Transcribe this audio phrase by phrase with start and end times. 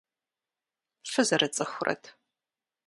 [1.11, 2.03] Фызэрыцӏыхурэт?